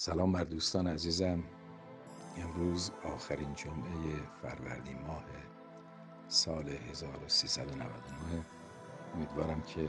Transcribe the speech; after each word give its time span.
سلام 0.00 0.32
بر 0.32 0.44
دوستان 0.44 0.86
عزیزم. 0.86 1.42
امروز 2.36 2.90
آخرین 3.04 3.54
جمعه 3.54 4.16
فروردین 4.42 4.98
ماه 5.06 5.24
سال 6.28 6.68
1399 6.68 8.44
امیدوارم 9.14 9.62
که 9.62 9.88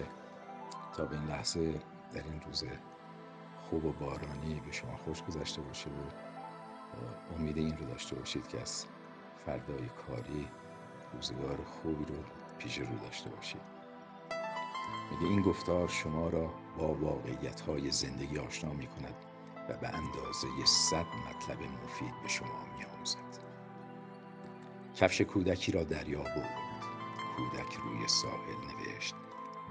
تا 0.97 1.05
به 1.05 1.15
این 1.15 1.27
لحظه 1.27 1.81
در 2.13 2.23
این 2.23 2.41
روز 2.47 2.63
خوب 3.69 3.85
و 3.85 3.91
بارانی 3.91 4.61
به 4.65 4.71
شما 4.71 4.97
خوش 4.97 5.23
گذشته 5.23 5.61
باشه 5.61 5.89
و 5.89 7.35
امید 7.35 7.57
این 7.57 7.77
رو 7.77 7.85
داشته 7.85 8.15
باشید 8.15 8.47
که 8.47 8.61
از 8.61 8.85
فردای 9.45 9.89
کاری 10.07 10.47
روزگار 11.13 11.63
خوبی 11.63 12.05
رو 12.05 12.23
پیش 12.57 12.77
رو 12.77 12.97
داشته 12.97 13.29
باشید. 13.29 13.61
میگه 15.11 15.25
این 15.25 15.41
گفتار 15.41 15.87
شما 15.87 16.29
را 16.29 16.53
با 16.77 16.93
واقعیت 16.93 17.61
های 17.61 17.91
زندگی 17.91 18.37
آشنا 18.37 18.73
می 18.73 18.87
کند 18.87 19.28
و 19.69 19.73
به 19.77 19.87
اندازه 19.89 20.65
صد 20.65 21.05
مطلب 21.29 21.61
مفید 21.61 22.21
به 22.23 22.27
شما 22.27 22.65
می 22.77 22.85
آموزد 22.85 23.39
کفش 24.95 25.21
کودکی 25.21 25.71
را 25.71 25.83
دریا 25.83 26.23
برد. 26.23 26.57
کودک 27.37 27.73
روی 27.73 28.07
ساحل 28.07 28.57
نوشت 28.67 29.15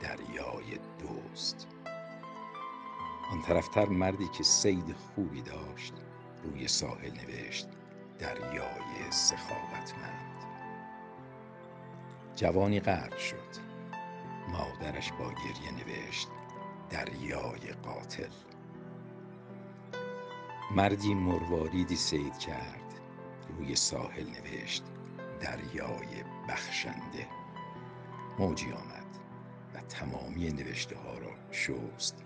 دریای 0.01 0.79
دوست. 0.99 1.67
آن 3.33 3.43
طرفتر 3.43 3.87
مردی 3.87 4.29
که 4.29 4.43
سید 4.45 4.93
خوبی 4.93 5.43
داشت 5.43 5.95
روی 6.45 6.69
ساحل 6.69 7.11
نوشت 7.11 7.69
دریای 8.19 9.11
سخاوتمند. 9.11 10.45
جوانی 12.37 12.81
غرق 12.81 13.19
شد. 13.19 13.69
مادرش 14.49 15.13
با 15.13 15.31
گریه 15.31 15.73
نوشت 15.73 16.29
دریای 16.91 17.73
قاتل. 17.85 18.48
مردی 20.79 21.15
مرواریدی 21.15 21.97
سید 21.97 22.39
کرد. 22.39 23.01
روی 23.49 23.77
ساحل 23.77 24.27
نوشت 24.27 24.85
دریای 25.41 26.25
بخشنده. 26.49 27.27
موجی 28.39 28.73
آمد 28.73 29.07
و 29.75 29.81
تمامی 29.81 30.49
نوشته 30.53 30.97
ها 30.99 31.19
را 31.19 31.31
شست 31.51 32.23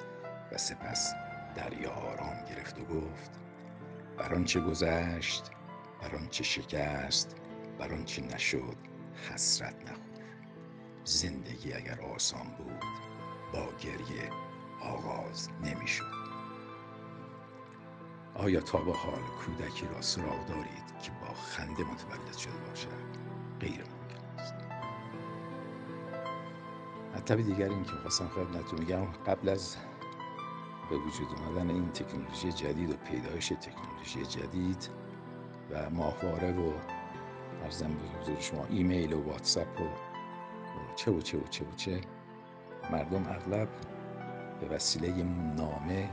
و 0.53 0.59
سپس 0.59 1.13
دریا 1.55 1.91
آرام 1.91 2.45
گرفت 2.51 2.79
و 2.79 2.85
گفت 2.85 3.31
بر 4.19 4.35
آنچه 4.35 4.61
گذشت 4.61 5.51
بر 6.03 6.17
آنچه 6.17 6.45
شکست 6.45 7.37
بر 7.79 7.93
آنچه 7.95 8.23
نشد 8.23 8.77
حسرت 9.31 9.83
نخور. 9.83 10.25
زندگی 11.05 11.73
اگر 11.73 12.01
آسان 12.01 12.47
بود 12.59 12.85
با 13.53 13.69
گریه 13.81 14.31
آغاز 14.81 15.49
نمی‌شد. 15.65 16.22
آیا 18.35 18.61
تا 18.61 18.79
به 18.79 18.93
حال 18.93 19.23
کودکی 19.45 19.87
را 19.87 20.01
سراغ 20.01 20.47
دارید 20.47 20.99
که 21.03 21.11
با 21.21 21.35
خنده 21.35 21.83
متولد 21.83 22.37
شده 22.37 22.59
باشد؟ 22.69 22.89
غیر 23.61 23.81
ممکن 23.81 24.39
است. 24.39 24.55
مطلب 27.17 27.41
دیگری 27.41 27.75
این 27.75 27.85
که 27.85 27.93
خواستم 27.93 28.29
خدمتتون 28.29 28.79
میگم 28.79 29.05
قبل 29.27 29.49
از 29.49 29.77
به 30.91 30.97
وجود 30.97 31.29
آمدن 31.39 31.71
این 31.71 31.89
تکنولوژی 31.89 32.53
جدید 32.53 32.91
و 32.91 32.97
پیدایش 32.97 33.49
تکنولوژی 33.49 34.27
جدید 34.27 34.89
و 35.71 35.91
ماهواره 35.91 36.53
و 36.53 36.73
ارزم 37.65 37.89
به 37.89 38.21
حضور 38.21 38.41
شما 38.41 38.67
ایمیل 38.71 39.13
و 39.13 39.23
واتساپ 39.23 39.81
و 39.81 39.85
چه 40.97 41.11
و 41.11 41.21
چه 41.21 41.39
و 41.39 41.43
چه 41.43 41.65
و 41.65 41.75
چه 41.77 42.01
مردم 42.91 43.27
اغلب 43.29 43.69
به 44.61 44.67
وسیله 44.69 45.23
نامه 45.57 46.11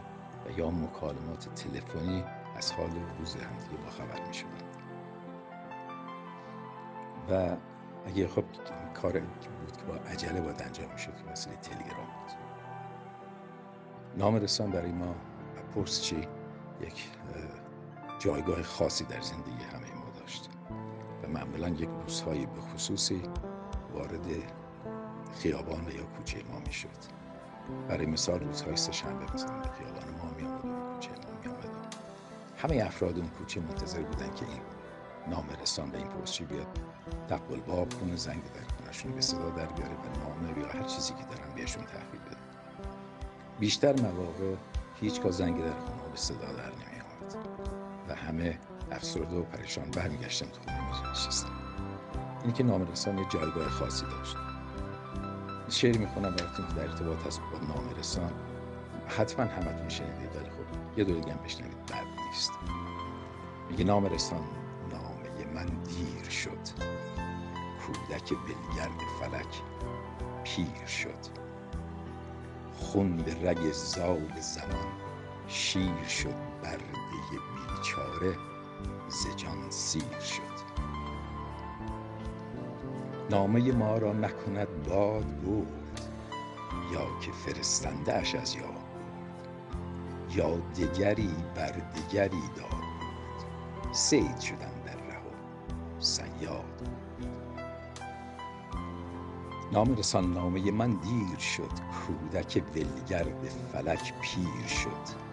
یا 0.57 0.69
مکالمات 0.71 1.49
تلفنی 1.55 2.23
از 2.55 2.71
حال 2.71 2.89
روز 3.19 3.35
همدیگه 3.35 3.83
با 3.83 3.89
خبر 3.89 4.27
می. 4.27 4.45
و 7.29 7.57
اگه 8.05 8.27
خب 8.27 8.43
کار 8.93 9.19
بود 9.19 9.77
که 9.77 9.83
با 9.87 9.95
عجله 9.95 10.41
باید 10.41 10.61
انجام 10.61 10.91
می 10.91 10.99
شد 10.99 11.15
که 11.15 11.31
وسیله 11.31 11.55
تلگرام 11.55 12.05
بود. 12.05 12.37
نام 14.17 14.35
رسان 14.35 14.71
برای 14.71 14.91
ما 14.91 15.15
و 15.75 15.83
چی؟ 15.83 16.27
یک 16.81 17.09
جایگاه 18.19 18.63
خاصی 18.63 19.03
در 19.03 19.21
زندگی 19.21 19.63
همه 19.73 19.95
ما 19.95 20.09
داشت. 20.19 20.49
و 21.23 21.27
معمولا 21.27 21.69
یک 21.69 21.89
روزهایی 22.03 22.45
به 22.45 22.61
خصوصی 22.61 23.21
وارد 23.93 24.53
خیابان 25.33 25.87
یا 25.91 26.03
کوچه 26.03 26.43
ما 26.51 26.59
می 26.59 26.73
شد. 26.73 27.18
برای 27.87 28.05
مثال 28.05 28.39
روزهای 28.39 28.75
سه 28.75 28.91
شنبه 28.91 29.33
مثلا 29.33 29.59
به 29.59 29.69
خیابان 29.69 30.09
ما 30.17 30.31
می 30.37 30.47
آمد 30.47 30.65
و 30.65 30.67
به 30.67 30.93
کوچه 30.93 31.09
ما 31.09 31.39
می 31.43 31.49
آمد 31.49 31.95
همه 32.57 32.83
افراد 32.85 33.17
اون 33.17 33.27
کوچه 33.27 33.61
منتظر 33.61 34.01
بودن 34.01 34.33
که 34.35 34.45
این 34.45 34.61
نام 35.29 35.45
رسان 35.61 35.89
به 35.89 35.97
این 35.97 36.07
پستچی 36.07 36.45
بیاد. 36.45 36.67
تقبل 37.29 37.59
باب 37.59 37.93
کنه 37.93 38.15
زنگ 38.15 38.43
در 38.43 38.75
خونشون 38.77 39.11
به 39.11 39.21
صدا 39.21 39.49
در 39.49 39.65
بیاره 39.65 39.93
و 39.93 40.19
نامه 40.19 40.59
یا 40.59 40.67
هر 40.67 40.83
چیزی 40.83 41.13
که 41.13 41.23
دارن 41.23 41.55
بهشون 41.55 41.83
تحویل 41.83 42.21
بده. 42.27 42.37
بیشتر 43.59 44.01
مواقع 44.01 44.55
هیچگاه 45.01 45.31
زنگ 45.31 45.57
در 45.57 45.79
خونه 45.79 46.09
به 46.11 46.17
صدا 46.17 46.53
در 46.53 46.65
نمی 46.65 47.01
آمد 47.01 47.35
و 48.09 48.15
همه 48.15 48.59
افسرده 48.91 49.35
و 49.35 49.43
پریشان 49.43 49.91
برمیگشتن 49.91 50.45
تو 50.45 50.61
خونه 50.61 51.03
می 51.03 51.11
نشستن 51.11 51.49
این 52.43 52.53
که 52.53 52.63
نام 52.63 52.91
رسان 52.91 53.17
یه 53.17 53.25
جایگاه 53.29 53.69
خاصی 53.69 54.05
داشت. 54.05 54.35
شعر 55.69 55.97
می‌خونم 55.97 56.35
براتون 56.35 56.67
که 56.67 56.73
در 56.73 56.81
ارتباط 56.81 57.27
هست 57.27 57.41
با 57.51 57.59
نام 57.67 57.89
رسان. 57.99 58.31
حتما 59.07 59.45
همتون 59.45 59.89
شنیدید 59.89 60.35
ولی 60.35 60.49
خب 60.49 60.97
یه 60.97 61.03
دور 61.03 61.15
دیگه 61.19 61.33
هم 61.33 61.43
بشنوید 61.43 61.85
بد 61.85 62.05
نیست. 62.27 62.51
میگه 63.69 63.83
نام 63.83 64.05
رسان 64.05 64.43
نامه 64.91 65.53
من 65.55 65.65
دیر 65.65 66.29
شد. 66.29 66.89
کودک 67.85 68.29
بلگرد 68.29 68.99
فلک 69.19 69.61
پیر 70.43 70.85
شد. 70.85 71.39
خون 72.73 73.17
به 73.17 73.49
رگ 73.49 73.71
زال 73.71 74.39
زمان 74.41 74.87
شیر 75.47 76.03
شد 76.07 76.35
برده 76.63 76.83
بیچاره 77.55 78.37
زجان 79.09 79.69
سیر 79.69 80.19
شد. 80.19 80.68
نامه 83.29 83.71
ما 83.71 83.97
را 83.97 84.13
نکند 84.13 84.83
باد 84.89 85.45
گفت 85.45 86.11
یا 86.93 87.19
که 87.21 87.31
فرستنده 87.31 88.13
اش 88.13 88.35
از 88.35 88.55
یا 88.55 88.79
یا 90.35 90.57
دگری 90.57 91.35
بر 91.55 91.71
دگری 91.71 92.41
داد 92.55 92.69
بود 92.69 93.91
سید 93.91 94.39
شدن 94.39 94.81
در 94.85 94.95
ره 94.95 95.17
و 95.17 95.99
سیاد 95.99 96.89
نام 99.71 99.95
رسان 99.95 100.33
نامه 100.33 100.71
من 100.71 100.91
دیر 100.93 101.37
شد 101.39 101.71
کودک 102.07 102.63
ولگرد 102.75 103.45
فلک 103.73 104.13
پیر 104.21 104.67
شد. 104.67 105.29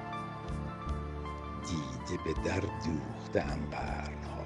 دیده 1.66 2.22
به 2.24 2.32
در 2.44 2.60
دوخته 2.60 3.42
ام 3.52 3.60
قرنها 3.70 4.44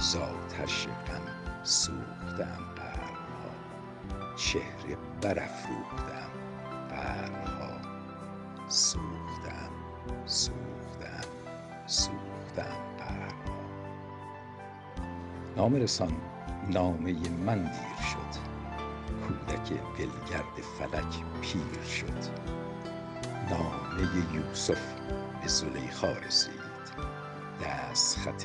زاتش 0.00 0.86
غم 0.86 1.43
سوختم 1.64 2.60
قرنها 2.76 3.50
چهره 4.36 4.96
برافروختم 5.22 6.30
قرنها 6.90 7.78
سوختم 8.68 9.70
سوختم 10.26 11.28
سوختم 11.86 12.76
قرنها 12.98 13.54
نام 15.56 15.74
رسان 15.74 16.12
نامه 16.70 17.28
من 17.46 17.62
دیر 17.62 18.06
شد. 18.10 18.40
کودک 19.26 19.72
ولگرد 19.98 20.60
فلک 20.78 21.24
پیر 21.40 21.82
شد. 21.84 22.44
نامه 23.50 24.34
یوسف 24.34 24.94
به 25.42 25.48
زلیخا 25.48 26.12
رسید. 26.12 26.64
دست 27.64 28.18
خط 28.18 28.44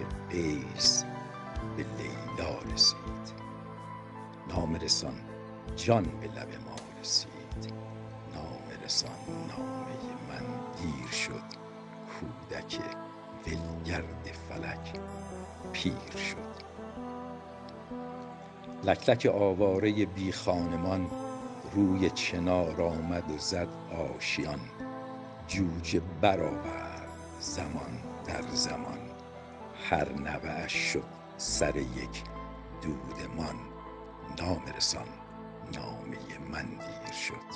به 1.77 1.85
لیلا 1.97 2.59
رسید. 2.73 3.33
نام 4.49 4.75
رسان 4.75 5.13
جان 5.75 6.03
به 6.03 6.27
لب 6.27 6.49
ما 6.65 6.75
رسید. 7.01 7.73
نام 8.33 8.83
رسان 8.85 9.11
نامه 9.29 9.97
من 10.29 10.45
دیر 10.77 11.11
شد. 11.11 11.41
کودک 12.09 12.79
ولگرد 13.47 14.31
فلک 14.49 14.99
پیر 15.73 16.15
شد. 16.15 16.59
لکلک 18.83 19.25
آواره 19.25 20.05
بی 20.05 20.31
خانمان 20.31 21.11
روی 21.75 22.09
چنار 22.09 22.81
آمد 22.81 23.31
و 23.31 23.37
زد 23.37 23.67
آشیان. 24.15 24.59
جوجه 25.47 26.01
برآورد 26.21 27.07
زمان 27.39 27.99
در 28.25 28.41
زمان. 28.53 28.99
هر 29.89 30.13
نوه 30.13 30.67
شد 30.67 31.18
سر 31.39 31.75
یک 31.77 32.23
دودمان 32.81 33.55
نام 34.41 34.61
رسان. 34.77 35.07
نامه 35.75 36.39
من 36.51 36.65
دیر 36.65 37.13
شد. 37.13 37.49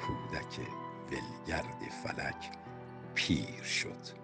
کودک 0.00 0.60
ولگرد 1.12 1.82
فلک 2.04 2.52
پیر 3.14 3.62
شد. 3.62 4.18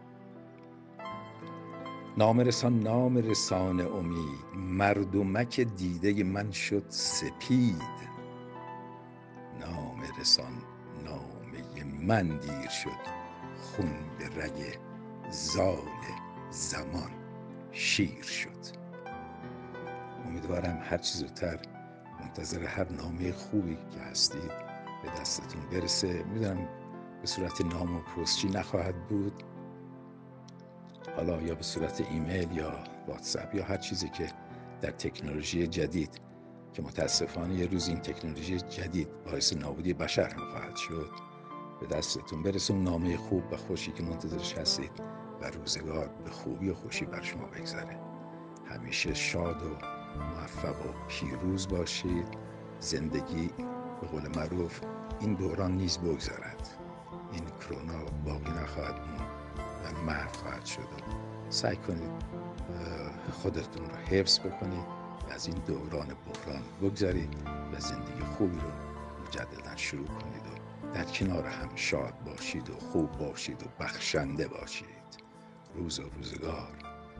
نام 2.19 2.40
رسان 2.40 2.81
نام 2.81 3.17
رسان 3.17 3.81
امید. 3.81 4.46
مردمک 4.56 5.61
دیده 5.61 6.25
من 6.25 6.50
شد 6.50 6.85
سپید. 6.88 7.82
نام 9.61 10.02
رسان 10.20 10.62
نامه 11.05 11.85
من 12.06 12.38
دیر 12.38 12.69
شد. 12.69 13.19
خون 13.62 13.94
به 14.19 14.26
رگ 14.44 14.79
زال 15.31 15.79
زمان. 16.50 17.18
شیر 17.73 18.23
شد. 18.23 18.79
امیدوارم 20.26 20.79
هر 20.82 20.99
چیز 20.99 21.20
زودتر 21.20 21.59
منتظر 22.20 22.65
هر 22.65 22.93
نامه 22.93 23.32
خوبی 23.32 23.79
که 23.91 24.00
هستید 24.00 24.53
به 25.03 25.20
دستتون 25.20 25.62
برسه. 25.73 26.25
می‌دونم 26.25 26.69
به 27.20 27.26
صورت 27.26 27.61
نام 27.61 27.97
و 27.97 28.00
پستچی 28.00 28.49
نخواهد 28.49 29.09
بود. 29.09 29.43
حالا 31.17 31.43
یا 31.43 31.55
به 31.55 31.62
صورت 31.62 32.00
ایمیل 32.11 32.53
یا 32.53 32.85
واتساپ 33.09 33.55
یا 33.55 33.65
هر 33.65 33.76
چیزی 33.76 34.09
که 34.09 34.32
در 34.81 34.91
تکنولوژی 34.91 35.67
جدید 35.67 36.21
که 36.73 36.82
متاسفانه 36.82 37.55
یه 37.55 37.67
روز 37.67 37.88
این 37.88 37.99
تکنولوژی 37.99 38.59
جدید 38.59 39.09
باعث 39.25 39.53
نابودی 39.53 39.94
بشر 39.94 40.29
هم 40.29 40.50
خواهد 40.50 40.76
شد 40.76 41.11
به 41.81 41.87
دستتون 41.87 42.43
برسه. 42.43 42.75
اون 42.75 42.82
نامه 42.82 43.17
خوب 43.17 43.53
و 43.53 43.56
خوشی 43.56 43.93
که 43.93 44.03
منتظرش 44.03 44.59
هستید 44.59 44.91
و 45.40 45.50
روزگار 45.50 46.08
به 46.25 46.31
خوبی 46.31 46.70
و 46.70 46.75
خوشی 46.75 47.05
بر 47.05 47.23
شما 47.23 47.46
بگذره. 47.46 47.99
همیشه 48.67 49.14
شاد 49.14 49.62
و 49.62 49.69
موفق 50.25 50.87
و 50.87 50.93
پیروز 51.08 51.69
باشید. 51.69 52.29
زندگی 52.81 53.50
به 54.00 54.06
قول 54.06 54.29
معروف 54.37 54.81
این 55.20 55.35
دوران 55.35 55.73
نیز 55.73 55.99
بگذارد 55.99 56.69
این 57.32 57.44
کرونا 57.61 58.05
باقی 58.25 58.50
نخواهد 58.50 59.00
موند 59.00 59.31
و 59.85 60.05
محو 60.06 60.32
خواهد 60.32 60.64
شد 60.64 60.88
سعی 61.49 61.76
کنید 61.76 62.11
خودتون 63.32 63.85
رو 63.90 63.96
حفظ 63.96 64.40
بکنید. 64.40 64.87
و 65.29 65.32
از 65.32 65.46
این 65.46 65.56
دوران 65.67 66.06
بحران 66.06 66.62
بگذارید 66.82 67.35
و 67.73 67.81
زندگی 67.81 68.23
خوبی 68.38 68.58
رو 68.58 68.70
مجددا 69.26 69.76
شروع 69.76 70.06
کنید 70.06 70.43
و 70.46 70.94
در 70.94 71.05
کنار 71.05 71.46
هم 71.46 71.69
شاد 71.75 72.14
باشید 72.26 72.70
و 72.70 72.75
خوب 72.75 73.12
باشید 73.12 73.62
و 73.62 73.67
بخشنده 73.81 74.49
باشید. 74.49 74.98
روز 75.79 76.01
و 76.01 76.03
روزگار. 76.17 76.69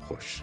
خوش. 0.09 0.43